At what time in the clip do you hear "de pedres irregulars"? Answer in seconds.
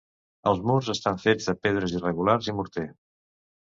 1.51-2.51